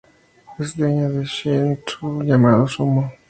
[0.57, 3.13] Ella es dueña de un Shih Tzu llamado Sumo.